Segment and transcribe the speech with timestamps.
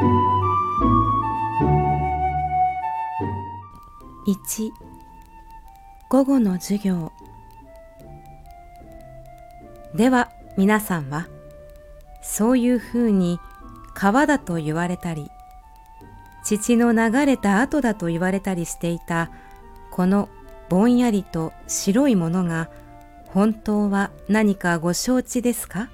[0.00, 0.06] 1
[6.08, 7.12] 午後の授業。
[9.94, 11.28] では皆さんは
[12.22, 13.38] そういうふうに
[13.92, 15.30] 川だと言われたり
[16.42, 19.30] 父の流れた後だと言われたりしていた
[19.90, 20.30] この
[20.70, 22.70] ぼんやりと白いものが
[23.26, 25.90] 本当は何かご承知ですか？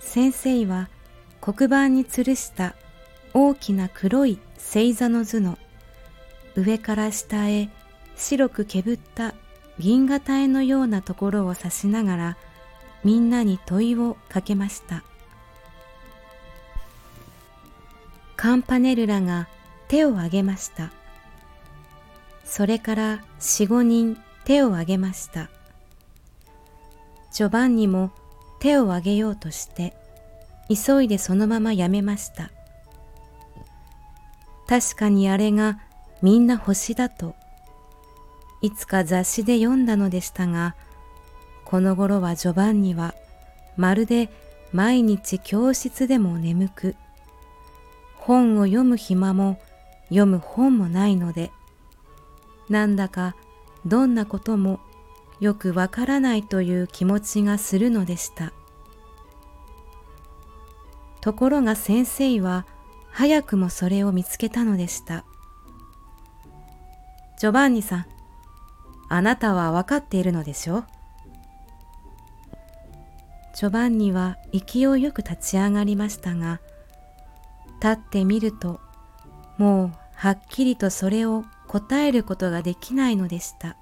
[0.00, 0.90] 先生は
[1.46, 2.74] 黒板に吊るした
[3.32, 5.58] 大きな黒い星座の図の
[6.56, 7.68] 上から下へ
[8.16, 9.32] 白くけぶった
[9.78, 12.36] 銀河帯のようなところを指しながら
[13.04, 15.04] みんなに問いをかけました。
[18.34, 19.46] カンパネルラが
[19.86, 20.90] 手を挙げました。
[22.44, 25.48] それから四五人手を挙げました。
[27.32, 28.10] ジョバンニも
[28.58, 29.94] 手を挙げようとして
[30.68, 32.50] 急いでそのままやめました。
[34.66, 35.78] 確かにあれが
[36.22, 37.34] みんな星だと
[38.62, 40.74] いつか雑誌で読んだのでしたが
[41.64, 43.14] この頃はジョバンニは
[43.76, 44.28] まるで
[44.72, 46.96] 毎日教室でも眠く
[48.16, 49.60] 本を読む暇も
[50.08, 51.52] 読む本もないので
[52.68, 53.36] なんだか
[53.84, 54.80] どんなことも
[55.38, 58.52] よくわからないという気持ちがするのでした
[61.26, 62.66] ところが先生は
[63.10, 65.24] 早くもそれを見つけたのでした。
[67.36, 68.06] ジョバンニさん
[69.08, 70.86] あなたは分かっているのでしょう？
[73.56, 76.60] ジョバンニは勢いよく立ち上がりましたが
[77.82, 78.78] 立ってみると
[79.58, 83.76] もうはっきりとそれを答えることができないのでした。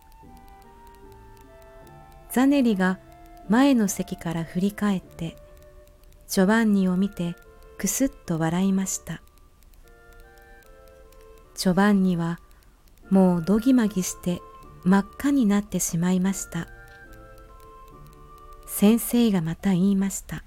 [2.30, 2.98] ザネリが
[3.50, 5.36] 前の席から振り返って
[6.34, 7.36] ジョバンニを見て
[7.78, 9.22] くすっと笑いました。
[11.54, 12.40] ジョバンニは
[13.08, 14.40] もうどぎまぎして
[14.82, 16.66] 真っ赤になってしまいました。
[18.66, 20.42] 先生がまた言いました。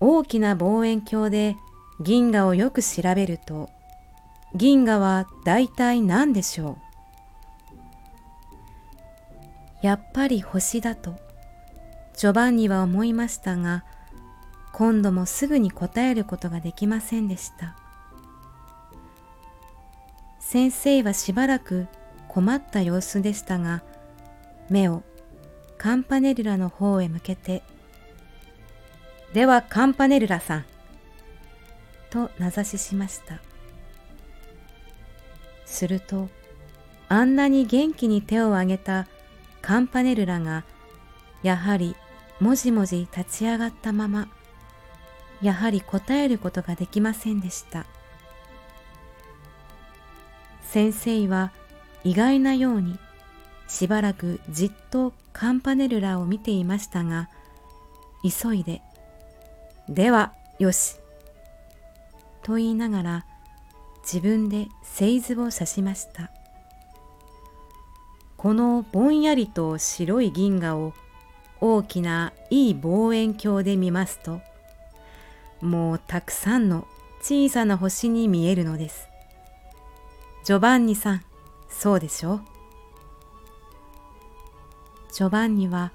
[0.00, 1.56] 大きな望遠鏡で
[2.00, 3.70] 銀河をよく調べると
[4.56, 6.76] 銀河は大体何でしょ
[9.80, 9.86] う？
[9.86, 11.27] やっぱり星だと。
[12.18, 13.84] ジョバンニは思いましたが
[14.72, 17.74] 今度もすぐに答えることができませんでした
[20.38, 21.86] 先生はしばらく
[22.28, 23.82] 困った様子でしたが
[24.68, 25.02] 目を
[25.78, 27.62] カンパネルラの方へ向けて
[29.32, 30.64] ではカンパネルラさん。
[32.10, 33.40] と名指ししました。
[35.66, 36.28] すると、
[37.08, 39.06] あんなに元気に手を挙げた
[39.60, 40.64] カンパネルラが、
[41.42, 41.94] やはり
[42.40, 44.28] もじもじ立ち上がったまま、
[45.42, 47.86] やはり答えることができませんでした。
[50.62, 51.52] 先生は
[52.04, 52.98] 意外なように
[53.68, 57.28] しばらくじっとカンパネルラを見ていましたが、
[58.22, 58.82] 急いで
[59.88, 60.96] ではよし。
[62.42, 63.26] と言いながら
[64.02, 66.30] 自分で製図を刺しました。
[68.36, 70.94] このぼんやりと白い銀河を
[71.60, 74.40] 大きないい望遠鏡で見ますと、
[75.60, 76.86] もうたくさんの
[77.20, 79.08] 小さな星に見えるのです。
[80.44, 81.24] ジョバンニさん、
[81.68, 82.42] そうでしょう？
[85.12, 85.92] ジョバンニは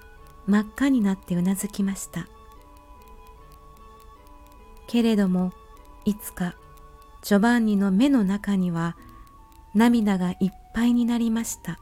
[0.47, 2.27] 真っ赤になってうなずきました。
[4.85, 5.53] けれども
[6.05, 6.55] いつか
[7.23, 8.95] ジョバンニの目の中には
[9.73, 11.79] 涙がいっぱいになりました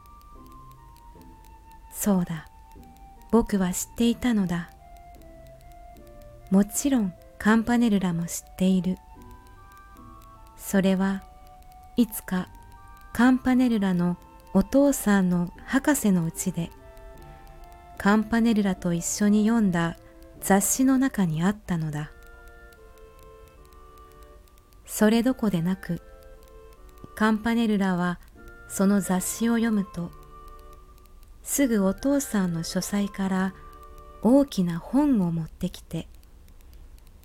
[1.92, 2.48] そうだ
[3.32, 4.70] 僕は知っていたのだ。
[6.50, 8.98] もちろんカンパネルラも知っている。
[10.58, 11.24] それは
[11.96, 12.48] いつか
[13.14, 14.18] カンパネルラの
[14.52, 16.70] お父さんの博士のうちで
[17.96, 19.96] カンパネルラと一緒に読んだ
[20.40, 22.12] 雑誌の中にあったのだ。
[24.84, 26.02] それどこでなく
[27.14, 28.20] カンパネルラは
[28.68, 30.10] その雑誌を読むと
[31.42, 33.54] すぐお父さんの書斎から
[34.22, 36.08] 大きな本を持ってきて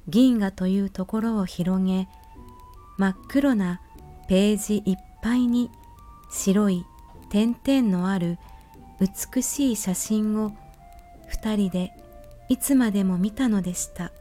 [0.08, 2.08] 銀河というところを広げ
[2.98, 3.82] 真っ黒な
[4.28, 5.70] ページいっぱいに
[6.32, 6.86] 白い
[7.30, 8.38] 点々のある
[9.00, 10.52] 美しい写真を
[11.28, 11.92] 二人で
[12.50, 14.12] いつまでも見たのでした。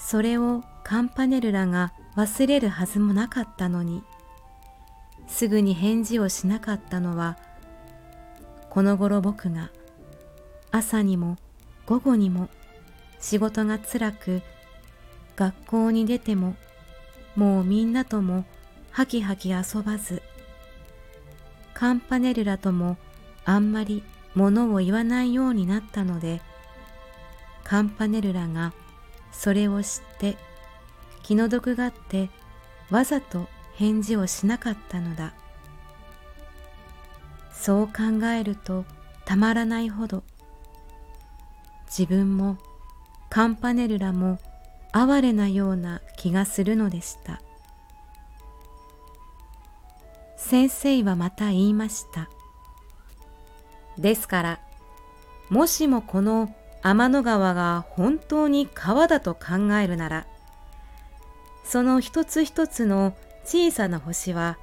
[0.00, 4.02] それをカンパネルラが忘れるはずもなかったのに
[5.28, 7.38] すぐに返事をしなかったのは
[8.70, 9.70] この頃僕が
[10.70, 11.36] 朝にも
[11.86, 12.48] 午後にも
[13.18, 14.42] 仕事がつらく
[15.36, 16.54] 学校に出ても
[17.34, 18.44] もうみんなとも
[18.92, 20.22] はきはき遊ばず
[21.74, 22.96] カンパネルラとも
[23.44, 26.40] あんまり物を言わないようになったので
[27.64, 28.72] カンパネルラが
[29.32, 30.36] それを知って
[31.22, 32.30] 気の毒がって
[32.90, 35.32] わざと返事をしなかったのだ。
[37.60, 38.86] そう考えると
[39.26, 40.22] たまらないほど
[41.86, 42.56] 自分も
[43.28, 44.38] カンパネルラも
[44.92, 47.42] 哀れなような気がするのでした。
[50.36, 52.30] 先生はまた言いました。
[53.98, 54.60] ですから
[55.50, 60.26] もしもこの天の川が本当に川だと考えるなら
[61.62, 63.14] その一つ一つの
[63.44, 64.58] 小さな星は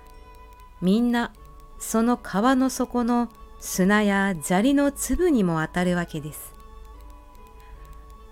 [0.81, 1.31] みんな
[1.79, 3.29] その川の底の
[3.59, 6.53] 砂や砂利の粒にも当たるわけです。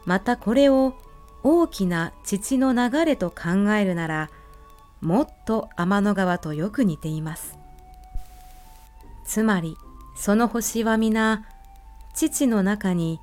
[0.06, 0.94] またこれを
[1.44, 4.30] 大きな父の流れと考えるなら
[5.02, 7.58] もっと天の川とよく似ています。
[9.26, 9.78] つまり
[10.16, 11.46] その星は皆
[12.14, 13.20] 父の中に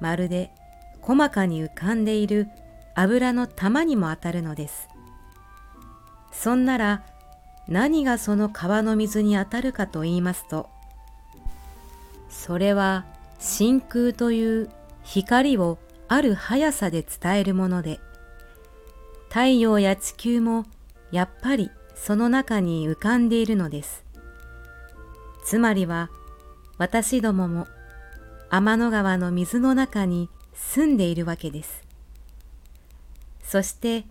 [0.00, 0.52] まるで
[1.00, 2.48] 細かに浮かんでいる
[2.94, 4.88] 油の玉にも当たるのです。
[6.32, 7.04] そんなら
[7.68, 10.68] 何がその川の水に当たるかと言いますと、
[12.28, 13.04] それは
[13.38, 14.70] 真空という
[15.02, 15.78] 光を
[16.08, 17.98] ある速さで伝えるもので、
[19.28, 20.64] 太陽や地球も
[21.10, 24.04] やっぱりその中に浮かんでいるのです。
[25.44, 26.10] つまりは
[26.78, 27.66] 私どもも
[28.50, 31.82] 天の川の水の中に住んでいるわけです。
[33.42, 34.04] そして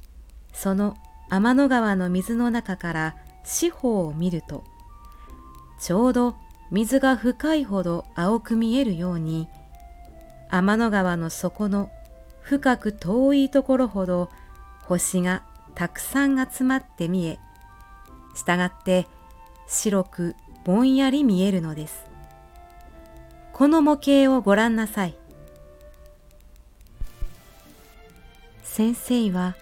[0.53, 0.95] その
[1.29, 3.15] 天の川の水の中から
[3.45, 4.63] 四方を見ると
[5.79, 6.35] ちょうど
[6.71, 9.47] 水が深いほど青く見えるように
[10.49, 11.89] 天の川の底の
[12.41, 14.29] 深く遠いところほど
[14.83, 15.43] 星が
[15.73, 17.39] たくさん集まって見え
[18.35, 19.07] したがって
[19.67, 22.05] 白くぼんやり見えるのです。
[23.53, 25.15] この模型をご覧なさい。
[28.63, 29.55] 先生は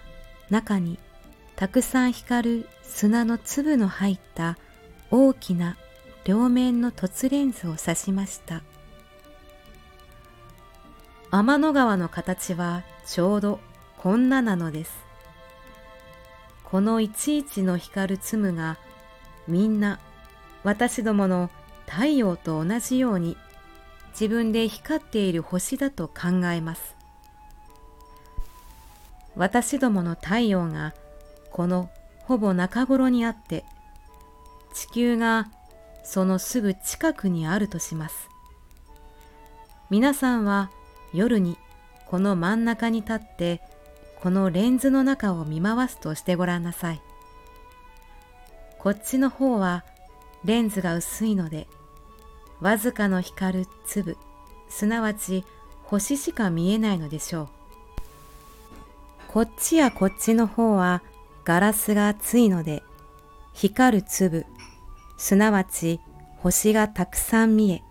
[0.50, 0.98] 中に
[1.56, 4.58] たくさん光る砂の粒の入った
[5.10, 5.76] 大きな
[6.24, 8.62] 両面の凸レンズを指しました。
[11.30, 13.60] 天の川の形はちょうど
[13.98, 14.92] こんななのです。
[16.64, 18.78] このいちいちの光る粒が
[19.46, 20.00] みんな
[20.64, 21.50] 私どもの
[21.86, 23.36] 太陽と同じように
[24.10, 26.96] 自分で光っている星だと考えます。
[29.36, 30.94] 私どもの太陽が
[31.54, 31.88] この
[32.24, 33.64] ほぼ中頃にあって
[34.72, 35.46] 地球が
[36.02, 38.28] そのすぐ近くにあるとします。
[39.88, 40.72] 皆さんは
[41.12, 41.56] 夜に
[42.06, 43.60] この真ん中に立って
[44.20, 47.00] このレンズの中を見回すとしてごらんなさい。
[48.80, 49.84] こっちの方は
[50.44, 51.68] レンズが薄いので
[52.60, 54.16] わずかの光る粒
[54.68, 55.44] すなわち
[55.84, 57.48] 星しか見えないのでしょう。
[59.28, 61.00] こっちやこっちの方は
[61.44, 62.82] ガラスが厚いので
[63.52, 64.46] 光る粒
[65.16, 66.00] すなわち
[66.38, 67.82] 星がたくさん見え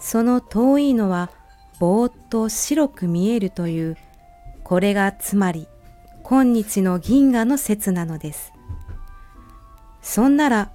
[0.00, 1.30] その遠いのは
[1.78, 3.96] ぼーっと白く見えるという
[4.64, 5.68] これがつまり
[6.22, 8.52] 今日の銀河の説なのです。
[10.02, 10.72] そんなら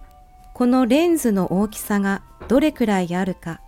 [0.54, 3.62] このレンズの大きさがどれくらいあるか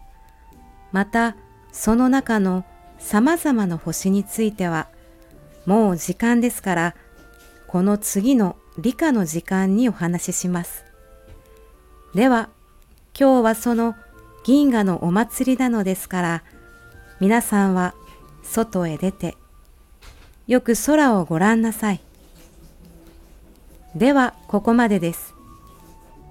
[0.91, 1.35] また
[1.71, 2.65] その中の
[2.97, 4.87] 様々な星については
[5.65, 6.95] もう時間ですから
[7.71, 10.85] この次の理科の時間にお話しします。
[12.15, 12.49] では、
[13.15, 13.95] 今日はその
[14.43, 16.43] 銀河のお祭りなのですから、
[17.19, 17.93] 皆さんは
[18.41, 19.37] 外へ出て、
[20.47, 22.01] よく空をご覧なさい。
[23.95, 25.35] では、ここまでです。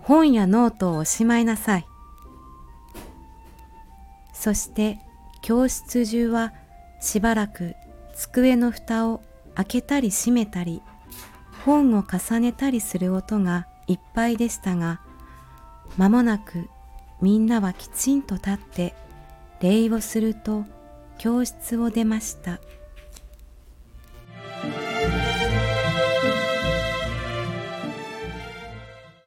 [0.03, 1.87] 本やノートをおしまいなさい。
[4.33, 4.99] そして
[5.41, 6.53] 教室中は
[7.01, 7.77] しばらく
[8.17, 9.21] 机の蓋を
[9.55, 10.83] 開けたり閉めたり
[11.69, 15.03] 本を重ねたりする音がいっぱいでしたが
[15.99, 16.71] 間もなく
[17.21, 18.95] みんなはきちんと立って
[19.61, 20.65] 礼をすると
[21.19, 22.59] 教室を出ました。